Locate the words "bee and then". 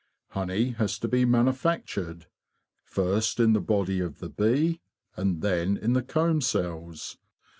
4.29-5.77